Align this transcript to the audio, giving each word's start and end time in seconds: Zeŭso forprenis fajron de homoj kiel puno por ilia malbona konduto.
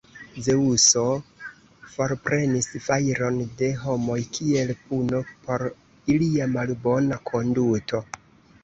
Zeŭso 0.45 1.01
forprenis 1.97 2.69
fajron 2.87 3.37
de 3.61 3.69
homoj 3.83 4.19
kiel 4.39 4.75
puno 4.89 5.21
por 5.45 5.69
ilia 6.17 6.51
malbona 6.59 7.23
konduto. 7.33 8.05